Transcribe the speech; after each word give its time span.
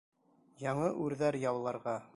Яңы 0.63 0.89
үрҙәр 1.05 1.39
яуларға. 1.47 1.99